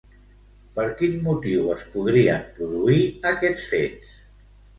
[0.77, 2.99] Per quin motiu es podrien produir
[3.35, 4.17] aquests fets?